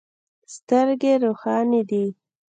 سترګې 0.55 1.13
روښانې 1.23 1.81
دي. 1.89 2.05